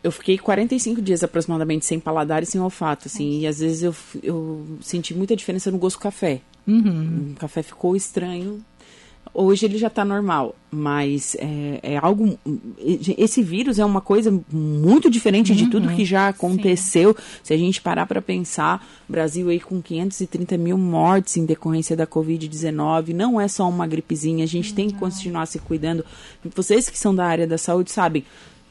Eu 0.03 0.11
fiquei 0.11 0.37
45 0.37 1.01
dias 1.01 1.23
aproximadamente 1.23 1.85
sem 1.85 1.99
paladar 1.99 2.41
e 2.41 2.45
sem 2.45 2.61
olfato, 2.61 3.07
assim, 3.07 3.41
e 3.41 3.47
às 3.47 3.59
vezes 3.59 3.83
eu, 3.83 3.93
eu 4.23 4.65
senti 4.81 5.13
muita 5.13 5.35
diferença 5.35 5.69
no 5.69 5.77
gosto 5.77 5.97
do 5.97 6.01
café. 6.03 6.39
Uhum. 6.65 7.33
O 7.35 7.39
café 7.39 7.61
ficou 7.61 7.95
estranho. 7.95 8.63
Hoje 9.39 9.67
ele 9.67 9.77
já 9.77 9.85
está 9.85 10.03
normal, 10.03 10.55
mas 10.71 11.37
é, 11.39 11.79
é, 11.83 11.97
algo. 11.97 12.39
Esse 13.15 13.43
vírus 13.43 13.77
é 13.77 13.85
uma 13.85 14.01
coisa 14.01 14.33
muito 14.51 15.11
diferente 15.11 15.53
de 15.53 15.67
tudo 15.67 15.89
que 15.89 16.03
já 16.03 16.29
aconteceu. 16.29 17.15
Se 17.43 17.53
a 17.53 17.57
gente 17.57 17.79
parar 17.79 18.07
para 18.07 18.19
pensar, 18.19 18.83
Brasil 19.07 19.49
aí 19.49 19.59
com 19.59 19.79
530 19.79 20.57
mil 20.57 20.75
mortes 20.75 21.37
em 21.37 21.45
decorrência 21.45 21.95
da 21.95 22.07
Covid-19, 22.07 23.09
não 23.09 23.39
é 23.39 23.47
só 23.47 23.69
uma 23.69 23.85
gripezinha, 23.85 24.43
a 24.43 24.47
gente 24.47 24.73
tem 24.73 24.89
que 24.89 24.95
continuar 24.95 25.45
se 25.45 25.59
cuidando. 25.59 26.03
Vocês 26.55 26.89
que 26.89 26.97
são 26.97 27.13
da 27.13 27.27
área 27.27 27.45
da 27.45 27.59
saúde 27.59 27.91
sabem, 27.91 28.25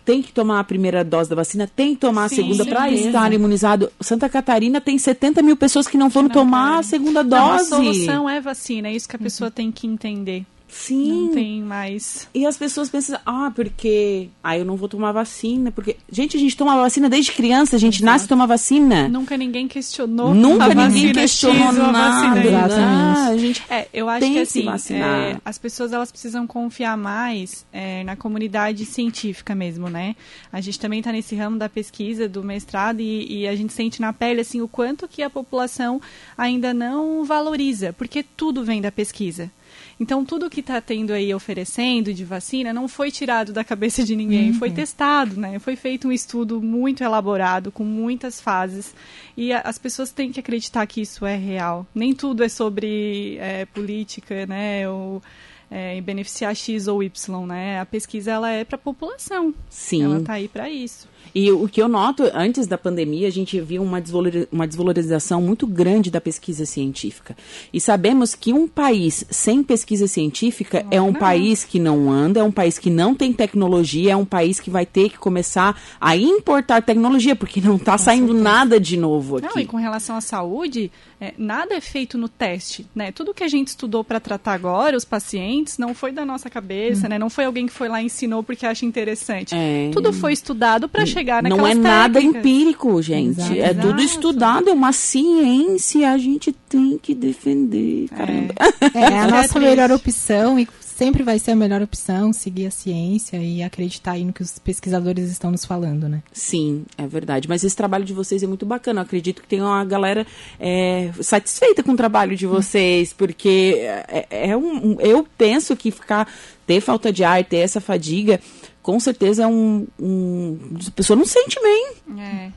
tem 0.04 0.20
que 0.20 0.32
tomar 0.32 0.58
a 0.58 0.64
primeira 0.64 1.04
dose 1.04 1.30
da 1.30 1.37
vacina, 1.37 1.70
tem 1.76 1.94
que 1.94 2.00
tomar 2.00 2.28
Sim, 2.28 2.35
a 2.35 2.38
segunda 2.38 2.66
para 2.66 2.90
estar 2.90 3.32
imunizado. 3.32 3.88
Santa 4.00 4.28
Catarina 4.28 4.80
tem 4.80 4.99
70 4.99 5.42
mil 5.42 5.56
pessoas 5.56 5.87
que 5.87 5.96
não 5.96 6.11
foram 6.11 6.26
não 6.26 6.35
tomar 6.35 6.80
a 6.80 6.82
segunda 6.82 7.23
Não, 7.23 7.52
a 7.52 7.56
dose. 7.58 7.68
solução 7.68 8.28
é 8.28 8.40
vacina, 8.40 8.88
é 8.88 8.96
isso 8.96 9.08
que 9.08 9.14
a 9.14 9.20
pessoa 9.20 9.49
tem 9.49 9.70
que 9.70 9.87
entender. 9.87 10.44
Sim. 10.68 11.26
Não 11.26 11.35
tem 11.35 11.62
mais. 11.62 12.28
E 12.35 12.44
as 12.44 12.56
pessoas 12.56 12.88
pensam, 12.88 13.18
ah, 13.25 13.52
porque. 13.54 14.28
Ah, 14.42 14.58
eu 14.58 14.64
não 14.64 14.76
vou 14.76 14.88
tomar 14.88 15.12
vacina. 15.12 15.70
Porque. 15.70 15.96
Gente, 16.11 16.37
a 16.37 16.40
gente 16.40 16.56
toma 16.56 16.76
vacina 16.76 17.08
desde 17.08 17.32
criança, 17.32 17.76
a 17.76 17.78
gente 17.78 18.02
nasce 18.02 18.25
e 18.25 18.28
toma 18.28 18.46
vacina. 18.46 19.08
Nunca 19.08 19.37
ninguém 19.37 19.68
questionou. 19.68 20.35
Nunca 20.35 20.64
a 20.64 20.75
ninguém 20.75 21.12
questionou 21.12 21.68
X 21.68 21.78
ou 21.78 21.85
a 21.85 21.92
vacina 21.92 21.92
nada. 21.92 22.46
Exatamente. 22.46 22.82
Ah, 22.82 23.26
a 23.28 23.37
gente 23.37 23.64
É, 23.70 23.88
eu 23.92 24.08
acho 24.08 24.26
que 24.26 24.38
assim, 24.38 24.94
é, 24.94 25.37
as 25.44 25.56
pessoas 25.56 25.92
elas 25.92 26.11
precisam 26.11 26.46
confiar 26.46 26.96
mais 26.96 27.64
é, 27.73 28.02
na 28.04 28.16
comunidade 28.16 28.85
científica 28.85 29.54
mesmo, 29.54 29.88
né? 29.88 30.16
A 30.52 30.61
gente 30.61 30.80
também 30.80 30.99
está 30.99 31.12
nesse 31.12 31.37
ramo 31.37 31.58
da 31.58 31.68
pesquisa, 31.68 32.28
do 32.28 32.42
mestrado, 32.42 33.00
e, 33.00 33.42
e 33.42 33.49
a 33.49 33.54
gente 33.54 33.73
sente 33.73 34.00
na 34.00 34.12
pele 34.12 34.40
assim 34.40 34.61
o 34.61 34.68
quanto 34.68 35.06
que 35.06 35.23
a 35.23 35.30
população 35.30 36.00
ainda 36.37 36.75
não 36.75 37.25
valoriza, 37.25 37.92
porque 37.92 38.23
tudo 38.23 38.64
vem 38.64 38.80
da 38.80 38.90
pesquisa. 38.90 39.50
Então, 39.98 40.24
tudo 40.26 40.50
que 40.50 40.60
está 40.60 40.78
tendo 40.80 41.12
aí 41.12 41.32
oferecendo 41.34 42.12
de 42.12 42.22
vacina 42.22 42.70
não 42.72 42.86
foi 42.86 43.10
tirado 43.10 43.50
da 43.52 43.64
cabeça 43.64 44.04
de 44.04 44.14
ninguém, 44.14 44.52
foi 44.52 44.70
testado, 44.70 45.40
né? 45.40 45.58
Foi 45.58 45.74
feito 45.74 46.06
um 46.08 46.12
estudo 46.12 46.60
muito 46.60 47.02
elaborado, 47.02 47.72
com 47.72 47.82
muitas 47.82 48.38
fases. 48.38 48.94
E 49.36 49.54
a- 49.54 49.62
as 49.62 49.78
pessoas 49.78 50.10
têm 50.10 50.30
que 50.30 50.38
acreditar 50.40 50.86
que 50.86 51.00
isso 51.00 51.24
é 51.24 51.34
real. 51.36 51.86
Nem 51.94 52.12
tudo 52.14 52.44
é 52.44 52.48
sobre 52.48 53.38
é, 53.40 53.64
política, 53.64 54.44
né? 54.46 54.86
Ou 54.88 55.22
é, 55.70 55.98
beneficiar 56.02 56.54
X 56.54 56.86
ou 56.88 57.02
Y, 57.02 57.46
né? 57.46 57.80
A 57.80 57.86
pesquisa, 57.86 58.30
ela 58.32 58.50
é 58.50 58.64
para 58.64 58.76
a 58.76 58.78
população. 58.78 59.52
Sim. 59.70 60.04
Ela 60.04 60.18
está 60.18 60.34
aí 60.34 60.46
para 60.46 60.68
isso. 60.70 61.08
E 61.35 61.50
o 61.50 61.68
que 61.68 61.80
eu 61.80 61.88
noto, 61.88 62.25
antes 62.35 62.66
da 62.66 62.78
pandemia, 62.78 63.28
a 63.28 63.30
gente 63.30 63.61
viu 63.61 63.83
uma, 63.83 64.02
uma 64.50 64.66
desvalorização 64.66 65.40
muito 65.42 65.66
grande 65.66 66.11
da 66.11 66.21
pesquisa 66.21 66.64
científica. 66.64 67.37
E 67.73 67.80
sabemos 67.80 68.35
que 68.35 68.52
um 68.52 68.66
país 68.66 69.25
sem 69.30 69.62
pesquisa 69.62 70.06
científica 70.06 70.87
é 70.90 71.00
um 71.00 71.12
não. 71.12 71.14
país 71.14 71.64
que 71.64 71.78
não 71.78 72.11
anda, 72.11 72.40
é 72.40 72.42
um 72.42 72.52
país 72.52 72.78
que 72.78 72.90
não 72.90 73.14
tem 73.14 73.33
tecnologia, 73.33 74.12
é 74.12 74.16
um 74.16 74.25
país 74.25 74.61
que 74.61 74.71
vai 74.71 74.87
ter 74.87 75.11
que 75.11 75.18
começar 75.18 75.80
a 76.00 76.16
importar 76.16 76.83
tecnologia, 76.83 77.37
porque 77.37 77.61
não 77.61 77.76
está 77.76 77.99
saindo 77.99 78.33
nada 78.33 78.78
de 78.78 78.97
novo 78.97 79.40
Não, 79.40 79.50
aqui. 79.50 79.61
e 79.61 79.66
com 79.66 79.76
relação 79.76 80.16
à 80.16 80.21
saúde, 80.21 80.90
é, 81.21 81.33
nada 81.38 81.75
é 81.75 81.80
feito 81.80 82.18
no 82.18 82.28
teste, 82.28 82.87
né? 82.95 83.11
Tudo 83.11 83.33
que 83.33 83.42
a 83.42 83.49
gente 83.49 83.68
estudou 83.68 84.04
para 84.04 84.21
tratar 84.21 84.52
agora, 84.52 84.97
os 84.97 85.04
pacientes, 85.04 85.78
não 85.78 85.95
foi 85.95 86.12
da 86.12 86.25
nossa 86.25 86.50
cabeça, 86.50 87.09
né? 87.09 87.18
Não 87.18 87.30
foi 87.30 87.45
alguém 87.45 87.66
que 87.66 87.73
foi 87.73 87.88
lá 87.88 88.02
e 88.02 88.06
ensinou 88.06 88.42
porque 88.42 88.66
acha 88.66 88.85
interessante. 88.85 89.54
É. 89.54 89.90
Tudo 89.92 90.12
foi 90.12 90.33
estudado 90.33 90.88
para 90.88 91.06
chegar 91.16 91.42
naquelas 91.42 91.62
Não 91.62 91.66
é 91.70 91.75
nada 91.75 92.14
técnicas. 92.14 92.40
empírico, 92.40 93.02
gente. 93.02 93.40
Exato. 93.40 93.54
É 93.61 93.75
tudo 93.75 93.87
Exato. 94.00 94.02
estudado, 94.02 94.68
é 94.70 94.73
uma 94.73 94.92
ciência, 94.92 96.11
a 96.12 96.18
gente 96.18 96.52
tem 96.68 96.99
que 96.99 97.14
defender. 97.14 98.08
Caramba. 98.08 98.54
É 98.94 99.04
a 99.18 99.23
É 99.26 99.30
nossa 99.30 99.58
melhor 99.61 99.90
opção 99.90 100.58
e 100.58 100.68
sempre 100.80 101.23
vai 101.23 101.38
ser 101.38 101.50
a 101.50 101.56
melhor 101.56 101.82
opção 101.82 102.32
seguir 102.32 102.66
a 102.66 102.70
ciência 102.70 103.37
e 103.37 103.62
acreditar 103.62 104.12
aí 104.12 104.25
no 104.25 104.32
que 104.32 104.42
os 104.42 104.58
pesquisadores 104.58 105.30
estão 105.30 105.50
nos 105.50 105.64
falando, 105.64 106.08
né? 106.08 106.23
Sim, 106.32 106.85
é 106.96 107.06
verdade. 107.06 107.49
Mas 107.49 107.62
esse 107.64 107.76
trabalho 107.76 108.04
de 108.04 108.14
vocês 108.14 108.42
é 108.42 108.46
muito 108.46 108.64
bacana. 108.64 109.00
Eu 109.00 109.04
acredito 109.04 109.42
que 109.42 109.49
tem 109.49 109.61
uma 109.61 109.85
galera 109.85 110.26
é, 110.58 111.11
satisfeita 111.20 111.82
com 111.82 111.92
o 111.92 111.96
trabalho 111.96 112.35
de 112.37 112.46
vocês, 112.46 113.12
porque 113.12 113.75
é, 114.08 114.26
é 114.50 114.56
um- 114.56 114.96
eu 115.00 115.26
penso 115.37 115.76
que 115.76 115.90
ficar 115.90 116.26
ter 116.66 116.80
falta 116.80 117.12
de 117.12 117.23
ar, 117.23 117.44
ter 117.44 117.58
essa 117.58 117.80
fadiga, 117.80 118.40
com 118.87 119.00
certeza 119.00 119.43
é 119.43 119.47
um, 119.49 119.85
um 120.00 120.59
a 120.87 120.90
pessoa 120.93 121.16
não 121.16 121.26
sente 121.26 121.59
bem. 121.61 121.93
É. 122.21 122.50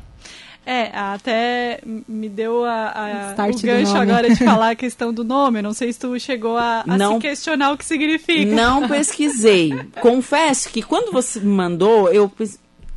É, 0.64 0.92
até 0.96 1.80
me 2.08 2.30
deu 2.30 2.64
a, 2.64 3.34
a- 3.36 3.46
o 3.50 3.60
gancho 3.60 3.98
agora 3.98 4.30
de 4.30 4.36
falar 4.36 4.70
a 4.70 4.76
questão 4.78 5.12
do 5.12 5.24
nome. 5.24 5.58
Eu 5.58 5.64
Não 5.64 5.74
sei 5.74 5.92
se 5.92 5.98
tu 5.98 6.20
chegou 6.20 6.56
a, 6.56 6.84
a 6.88 6.98
Não. 6.98 7.16
se 7.16 7.22
questionar 7.22 7.72
o 7.72 7.78
que 7.78 7.84
significa. 7.84 8.54
Não 8.54 8.88
pesquisei. 8.88 9.74
Confesso 10.00 10.70
que 10.70 10.84
quando 10.84 11.12
você 11.12 11.40
me 11.40 11.48
mandou, 11.48 12.10
eu 12.14 12.32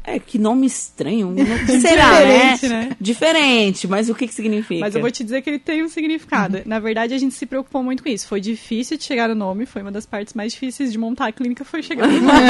é 0.04 0.18
que 0.18 0.38
nome 0.38 0.66
estranho. 0.66 1.30
Não, 1.30 1.44
será, 1.80 2.10
né? 2.10 2.52
Diferente, 2.54 2.68
né? 2.68 2.96
Diferente, 3.00 3.88
mas 3.88 4.08
o 4.08 4.14
que 4.14 4.26
que 4.26 4.34
significa? 4.34 4.80
Mas 4.80 4.94
eu 4.94 5.00
vou 5.00 5.10
te 5.10 5.22
dizer 5.22 5.42
que 5.42 5.50
ele 5.50 5.58
tem 5.58 5.82
um 5.82 5.88
significado. 5.88 6.58
Uhum. 6.58 6.62
Na 6.66 6.78
verdade, 6.78 7.14
a 7.14 7.18
gente 7.18 7.34
se 7.34 7.46
preocupou 7.46 7.82
muito 7.82 8.02
com 8.02 8.08
isso. 8.08 8.26
Foi 8.26 8.40
difícil 8.40 8.96
de 8.96 9.04
chegar 9.04 9.28
no 9.28 9.34
nome, 9.34 9.66
foi 9.66 9.82
uma 9.82 9.92
das 9.92 10.06
partes 10.06 10.34
mais 10.34 10.52
difíceis 10.52 10.90
de 10.90 10.98
montar 10.98 11.26
a 11.26 11.32
clínica, 11.32 11.64
foi 11.64 11.82
chegar 11.82 12.08
no 12.08 12.20
nome. 12.20 12.40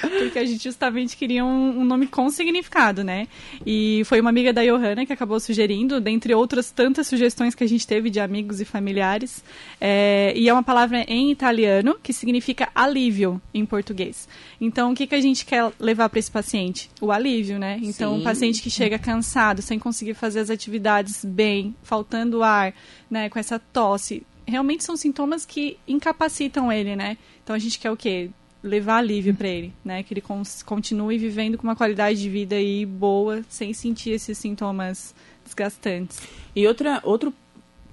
Porque 0.00 0.38
a 0.38 0.44
gente 0.44 0.62
justamente 0.62 1.16
queria 1.16 1.44
um, 1.44 1.80
um 1.80 1.84
nome 1.84 2.06
com 2.06 2.28
significado, 2.30 3.02
né? 3.02 3.28
E 3.64 4.02
foi 4.04 4.20
uma 4.20 4.30
amiga 4.30 4.52
da 4.52 4.62
Johanna 4.62 5.06
que 5.06 5.12
acabou 5.12 5.40
sugerindo, 5.40 6.00
dentre 6.00 6.34
outras 6.34 6.70
tantas 6.70 7.06
sugestões 7.06 7.54
que 7.54 7.64
a 7.64 7.68
gente 7.68 7.86
teve 7.86 8.10
de 8.10 8.20
amigos 8.20 8.60
e 8.60 8.64
familiares. 8.64 9.42
É, 9.80 10.32
e 10.36 10.48
é 10.48 10.52
uma 10.52 10.62
palavra 10.62 11.04
em 11.08 11.30
italiano 11.30 11.96
que 12.02 12.12
significa 12.12 12.68
alívio 12.74 13.40
em 13.54 13.64
português. 13.64 14.28
Então, 14.60 14.92
o 14.92 14.94
que, 14.94 15.06
que 15.06 15.14
a 15.14 15.20
gente 15.20 15.44
quer 15.44 15.70
levar 15.78 16.08
para 16.08 16.18
esse 16.26 16.30
paciente? 16.30 16.90
O 17.00 17.10
alívio, 17.10 17.58
né? 17.58 17.78
Então, 17.82 18.14
Sim. 18.14 18.20
o 18.20 18.24
paciente 18.24 18.60
que 18.60 18.70
chega 18.70 18.98
cansado, 18.98 19.62
sem 19.62 19.78
conseguir 19.78 20.14
fazer 20.14 20.40
as 20.40 20.50
atividades 20.50 21.24
bem, 21.24 21.74
faltando 21.82 22.42
ar, 22.42 22.74
né, 23.10 23.28
com 23.28 23.38
essa 23.38 23.58
tosse, 23.58 24.26
realmente 24.46 24.84
são 24.84 24.96
sintomas 24.96 25.46
que 25.46 25.78
incapacitam 25.86 26.70
ele, 26.70 26.94
né? 26.94 27.16
Então 27.42 27.54
a 27.54 27.58
gente 27.58 27.78
quer 27.78 27.90
o 27.90 27.96
quê? 27.96 28.30
Levar 28.62 28.98
alívio 28.98 29.34
para 29.34 29.48
ele, 29.48 29.72
né? 29.84 30.02
Que 30.02 30.14
ele 30.14 30.22
continue 30.64 31.18
vivendo 31.18 31.56
com 31.56 31.64
uma 31.64 31.76
qualidade 31.76 32.20
de 32.20 32.28
vida 32.28 32.56
aí 32.56 32.84
boa, 32.84 33.44
sem 33.48 33.72
sentir 33.72 34.10
esses 34.10 34.36
sintomas 34.36 35.14
desgastantes. 35.44 36.20
E 36.54 36.66
outra, 36.66 37.00
outro, 37.04 37.32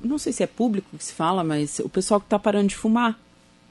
não 0.02 0.18
sei 0.18 0.34
se 0.34 0.44
é 0.44 0.48
público 0.48 0.98
que 0.98 1.04
se 1.04 1.14
fala, 1.14 1.44
mas 1.44 1.80
o 1.80 1.90
pessoal 1.90 2.20
que 2.20 2.28
tá 2.28 2.40
parando 2.40 2.70
de 2.70 2.76
fumar. 2.76 3.20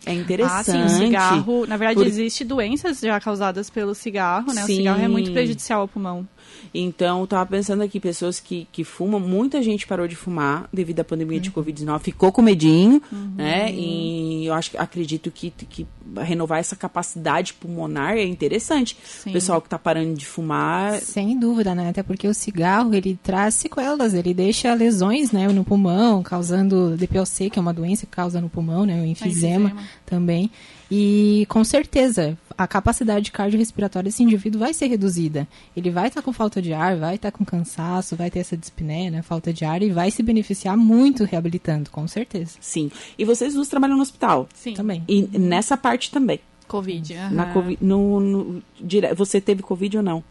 É 0.04 0.12
interessante. 0.12 0.70
Ah, 0.70 0.72
sim, 0.72 0.84
o 0.84 0.88
cigarro. 0.88 1.66
Na 1.66 1.76
verdade, 1.76 2.00
Por- 2.00 2.06
existe 2.06 2.44
doenças 2.44 2.98
já 3.00 3.20
causadas 3.20 3.70
pelo 3.70 3.94
cigarro, 3.94 4.52
né? 4.52 4.64
O 4.64 4.66
Sim. 4.66 4.76
cigarro 4.76 5.00
é 5.00 5.08
muito 5.08 5.30
prejudicial 5.32 5.82
ao 5.82 5.88
pulmão. 5.88 6.26
Então, 6.74 7.20
eu 7.20 7.26
tava 7.26 7.44
pensando 7.46 7.82
aqui, 7.82 8.00
pessoas 8.00 8.40
que, 8.40 8.66
que 8.72 8.82
fumam, 8.82 9.20
muita 9.20 9.62
gente 9.62 9.86
parou 9.86 10.08
de 10.08 10.16
fumar 10.16 10.68
devido 10.72 11.00
à 11.00 11.04
pandemia 11.04 11.38
de 11.38 11.50
Uhum. 11.50 11.62
Covid-19, 11.62 12.00
ficou 12.00 12.32
com 12.32 12.40
medinho, 12.40 13.02
né? 13.36 13.70
E 13.72 14.46
eu 14.46 14.54
acho 14.54 14.70
que 14.70 14.78
acredito 14.78 15.30
que, 15.30 15.50
que 15.50 15.86
renovar 16.20 16.58
essa 16.60 16.74
capacidade 16.74 17.52
pulmonar 17.54 18.16
é 18.16 18.24
interessante. 18.24 18.96
Sim. 19.04 19.30
O 19.30 19.32
pessoal 19.32 19.60
que 19.60 19.68
tá 19.68 19.78
parando 19.78 20.14
de 20.14 20.24
fumar. 20.26 20.98
Sem 21.00 21.38
dúvida, 21.38 21.74
né? 21.74 21.90
Até 21.90 22.02
porque 22.02 22.26
o 22.26 22.34
cigarro, 22.34 22.94
ele 22.94 23.18
traz 23.22 23.54
sequelas, 23.54 24.14
ele 24.14 24.32
deixa 24.32 24.72
lesões, 24.74 25.30
né, 25.30 25.48
no 25.48 25.64
pulmão, 25.64 26.22
causando 26.22 26.96
DPOC, 26.96 27.50
que 27.50 27.58
é 27.58 27.62
uma 27.62 27.72
doença 27.72 28.06
que 28.06 28.12
causa 28.12 28.40
no 28.40 28.48
pulmão, 28.48 28.86
né, 28.86 29.00
o 29.00 29.04
enfisema, 29.04 29.66
enfisema. 29.68 29.88
também. 30.06 30.50
E 30.94 31.46
com 31.48 31.64
certeza, 31.64 32.36
a 32.56 32.66
capacidade 32.66 33.30
cardiorrespiratória 33.32 34.08
desse 34.08 34.22
indivíduo 34.22 34.60
vai 34.60 34.72
ser 34.74 34.86
reduzida. 34.86 35.46
Ele 35.76 35.90
vai 35.90 36.08
estar 36.08 36.22
com 36.22 36.32
falta 36.32 36.60
de 36.62 36.72
ar, 36.72 36.96
vai 36.96 37.16
estar 37.16 37.30
com 37.30 37.44
cansaço, 37.44 38.16
vai 38.16 38.30
ter 38.30 38.38
essa 38.40 38.56
dispneia, 38.56 39.10
né, 39.10 39.22
falta 39.22 39.52
de 39.52 39.64
ar 39.64 39.82
e 39.82 39.90
vai 39.90 40.10
se 40.10 40.22
beneficiar 40.22 40.76
muito 40.76 41.24
reabilitando, 41.24 41.90
com 41.90 42.06
certeza. 42.08 42.56
Sim. 42.60 42.90
E 43.18 43.24
vocês 43.24 43.54
duas 43.54 43.68
trabalham 43.68 43.96
no 43.96 44.02
hospital. 44.02 44.48
Sim. 44.54 44.74
Também. 44.74 45.02
E 45.08 45.22
nessa 45.38 45.76
parte 45.76 46.10
também. 46.10 46.40
Covid. 46.68 47.14
Na 47.32 47.42
aham. 47.44 47.52
COVID, 47.52 47.78
no, 47.84 48.20
no- 48.20 48.62
dire- 48.80 49.14
você 49.14 49.40
teve 49.40 49.62
Covid 49.62 49.98
ou 49.98 50.02
não? 50.02 50.24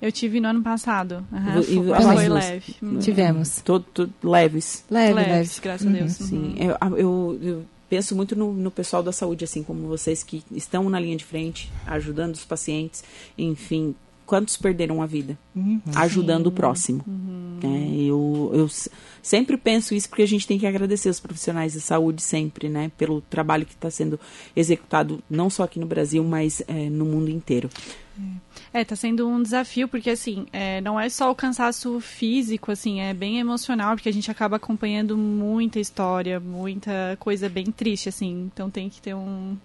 Eu 0.00 0.12
tive 0.12 0.38
no 0.38 0.46
ano 0.48 0.62
passado. 0.62 1.26
aham, 1.32 1.60
E- 1.60 1.64
foi, 1.64 2.14
foi 2.14 2.28
leve. 2.28 2.74
Tivemos. 3.00 3.60
Todo, 3.62 3.84
todo 3.92 4.12
leves. 4.22 4.84
Leve, 4.90 5.14
Leves, 5.14 5.30
leve. 5.32 5.50
graças 5.62 5.86
a 5.86 5.90
Deus. 5.90 6.12
Sim, 6.12 6.54
eu, 6.58 6.76
eu, 6.96 7.38
eu 7.42 7.64
penso 7.88 8.14
muito 8.14 8.36
no, 8.36 8.52
no 8.52 8.70
pessoal 8.70 9.02
da 9.02 9.12
saúde, 9.12 9.44
assim 9.44 9.62
como 9.62 9.88
vocês 9.88 10.22
que 10.22 10.44
estão 10.52 10.88
na 10.88 11.00
linha 11.00 11.16
de 11.16 11.24
frente, 11.24 11.70
ajudando 11.86 12.34
os 12.34 12.44
pacientes, 12.44 13.02
enfim, 13.36 13.94
quantos 14.28 14.58
perderam 14.58 15.00
a 15.00 15.06
vida 15.06 15.38
ajudando 15.96 16.48
o 16.48 16.52
próximo. 16.52 17.02
É, 17.64 18.02
eu, 18.02 18.50
eu 18.52 18.68
sempre 19.22 19.56
penso 19.56 19.94
isso 19.94 20.08
porque 20.08 20.22
a 20.22 20.26
gente 20.26 20.46
tem 20.46 20.58
que 20.58 20.66
agradecer 20.66 21.08
os 21.08 21.18
profissionais 21.18 21.72
de 21.72 21.80
saúde 21.80 22.20
sempre, 22.20 22.68
né? 22.68 22.92
Pelo 22.98 23.22
trabalho 23.22 23.64
que 23.64 23.72
está 23.72 23.90
sendo 23.90 24.20
executado 24.54 25.22
não 25.30 25.48
só 25.48 25.62
aqui 25.62 25.80
no 25.80 25.86
Brasil, 25.86 26.22
mas 26.22 26.62
é, 26.68 26.90
no 26.90 27.06
mundo 27.06 27.30
inteiro. 27.30 27.70
É, 28.72 28.84
tá 28.84 28.96
sendo 28.96 29.26
um 29.28 29.42
desafio, 29.42 29.88
porque 29.88 30.10
assim, 30.10 30.46
é, 30.52 30.80
não 30.80 30.98
é 30.98 31.08
só 31.08 31.30
o 31.30 31.34
cansaço 31.34 32.00
físico, 32.00 32.70
assim, 32.70 33.00
é 33.00 33.14
bem 33.14 33.38
emocional, 33.38 33.94
porque 33.94 34.08
a 34.08 34.12
gente 34.12 34.30
acaba 34.30 34.56
acompanhando 34.56 35.16
muita 35.16 35.80
história, 35.80 36.38
muita 36.38 37.16
coisa 37.18 37.48
bem 37.48 37.66
triste, 37.66 38.08
assim. 38.08 38.50
Então 38.52 38.70
tem 38.70 38.88
que 38.88 39.00
ter 39.00 39.14
um. 39.14 39.56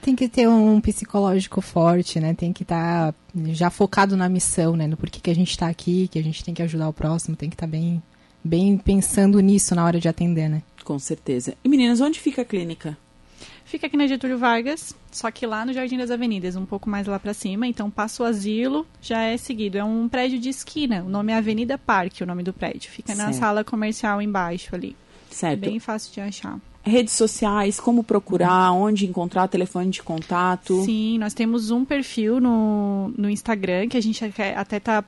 Tem 0.00 0.16
que 0.16 0.28
ter 0.28 0.48
um 0.48 0.80
psicológico 0.80 1.60
forte, 1.60 2.18
né? 2.18 2.32
Tem 2.32 2.52
que 2.52 2.62
estar 2.62 3.14
já 3.48 3.68
focado 3.68 4.16
na 4.16 4.28
missão, 4.30 4.74
né? 4.74 4.86
No 4.86 4.96
porquê 4.96 5.20
que 5.20 5.30
a 5.30 5.34
gente 5.34 5.50
está 5.50 5.68
aqui, 5.68 6.08
que 6.08 6.18
a 6.18 6.22
gente 6.22 6.42
tem 6.42 6.54
que 6.54 6.62
ajudar 6.62 6.88
o 6.88 6.92
próximo, 6.92 7.36
tem 7.36 7.50
que 7.50 7.54
estar 7.54 7.66
bem, 7.66 8.02
bem 8.42 8.78
pensando 8.78 9.38
nisso 9.40 9.74
na 9.74 9.84
hora 9.84 10.00
de 10.00 10.08
atender, 10.08 10.48
né? 10.48 10.62
Com 10.84 10.98
certeza. 10.98 11.54
E 11.62 11.68
meninas, 11.68 12.00
onde 12.00 12.18
fica 12.18 12.40
a 12.40 12.44
clínica? 12.46 12.96
Fica 13.70 13.86
aqui 13.86 13.96
na 13.96 14.06
Getúlio 14.08 14.36
Vargas, 14.36 14.94
só 15.12 15.30
que 15.30 15.46
lá 15.46 15.64
no 15.64 15.72
Jardim 15.72 15.96
das 15.96 16.10
Avenidas, 16.10 16.56
um 16.56 16.66
pouco 16.66 16.90
mais 16.90 17.06
lá 17.06 17.20
pra 17.20 17.32
cima. 17.32 17.68
Então 17.68 17.88
passa 17.88 18.22
o 18.22 18.26
asilo, 18.26 18.84
já 19.00 19.22
é 19.22 19.36
seguido. 19.36 19.78
É 19.78 19.84
um 19.84 20.08
prédio 20.08 20.40
de 20.40 20.48
esquina. 20.48 21.04
O 21.06 21.08
nome 21.08 21.32
é 21.32 21.36
Avenida 21.36 21.78
Parque, 21.78 22.24
o 22.24 22.26
nome 22.26 22.42
do 22.42 22.52
prédio. 22.52 22.90
Fica 22.90 23.14
na 23.14 23.26
Certo. 23.26 23.38
sala 23.38 23.62
comercial 23.62 24.20
embaixo 24.20 24.74
ali. 24.74 24.96
Certo. 25.30 25.60
Bem 25.60 25.78
fácil 25.78 26.12
de 26.12 26.20
achar. 26.20 26.58
Redes 26.82 27.14
sociais, 27.14 27.78
como 27.78 28.02
procurar, 28.02 28.72
onde 28.72 29.06
encontrar, 29.06 29.46
telefone 29.46 29.90
de 29.90 30.02
contato. 30.02 30.82
Sim, 30.84 31.18
nós 31.18 31.32
temos 31.32 31.70
um 31.70 31.84
perfil 31.84 32.40
no, 32.40 33.12
no 33.16 33.30
Instagram 33.30 33.86
que 33.86 33.96
a 33.96 34.02
gente 34.02 34.24
até- 34.24 34.76
está 34.78 35.04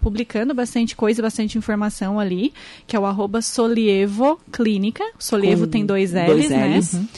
publicando 0.00 0.54
bastante 0.54 0.94
coisa, 0.94 1.20
bastante 1.22 1.56
informação 1.58 2.20
ali, 2.20 2.52
que 2.86 2.94
é 2.94 2.98
o 3.00 3.06
arroba 3.06 3.40
Solievo 3.42 4.38
Clínica. 4.52 5.02
Solievo 5.18 5.64
Com 5.64 5.70
tem 5.70 5.86
dois 5.86 6.12
L's, 6.12 6.26
dois 6.26 6.50
né? 6.50 6.76
Ls. 6.76 7.08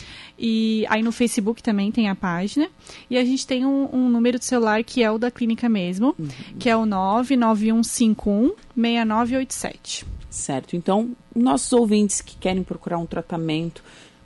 E 0.42 0.86
aí 0.88 1.02
no 1.02 1.12
Facebook 1.12 1.62
também 1.62 1.92
tem 1.92 2.08
a 2.08 2.14
página. 2.14 2.68
E 3.10 3.18
a 3.18 3.24
gente 3.24 3.46
tem 3.46 3.66
um, 3.66 3.94
um 3.94 4.08
número 4.08 4.38
de 4.38 4.46
celular 4.46 4.82
que 4.82 5.02
é 5.02 5.10
o 5.10 5.18
da 5.18 5.30
clínica 5.30 5.68
mesmo, 5.68 6.16
que 6.58 6.70
é 6.70 6.76
o 6.76 6.86
99151 6.86 8.54
6987. 8.74 10.06
Certo. 10.30 10.76
Então, 10.76 11.10
nossos 11.36 11.72
ouvintes 11.72 12.22
que 12.22 12.36
querem 12.36 12.62
procurar 12.62 12.98
um 12.98 13.06
tratamento 13.06 13.84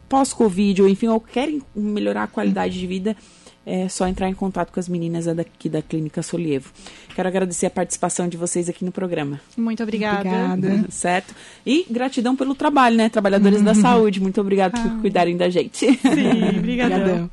pós-Covid, 0.09 0.83
ou 0.83 0.89
enfim, 0.89 1.09
ou 1.09 1.19
querem 1.19 1.61
melhorar 1.75 2.25
a 2.25 2.29
qualidade 2.29 2.79
de 2.79 2.87
vida, 2.87 3.17
é 3.67 3.89
só 3.89 4.07
entrar 4.07 4.29
em 4.29 4.35
contato 4.35 4.73
com 4.73 4.81
as 4.81 4.89
meninas 4.89 5.27
daqui 5.27 5.69
da 5.69 5.81
Clínica 5.81 6.23
Solievo. 6.23 6.71
Quero 7.15 7.29
agradecer 7.29 7.67
a 7.67 7.71
participação 7.71 8.29
de 8.29 8.37
vocês 8.37 8.69
aqui 8.69 8.85
no 8.85 8.93
programa. 8.93 9.41
Muito 9.57 9.83
obrigada. 9.83 10.29
Obrigada. 10.29 10.87
Certo? 10.91 11.35
E 11.65 11.87
gratidão 11.91 12.37
pelo 12.37 12.55
trabalho, 12.55 12.97
né? 12.97 13.09
Trabalhadores 13.09 13.63
da 13.63 13.75
saúde, 13.75 14.21
muito 14.21 14.41
obrigado 14.41 14.81
por 14.81 15.01
cuidarem 15.01 15.37
da 15.37 15.49
gente. 15.49 15.79
Sim, 15.79 15.99
obrigadão. 16.59 17.01
Obrigadão. 17.01 17.31